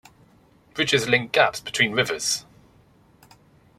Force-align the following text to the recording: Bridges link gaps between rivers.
Bridges 0.73 1.07
link 1.07 1.31
gaps 1.31 1.59
between 1.59 1.91
rivers. 1.93 2.43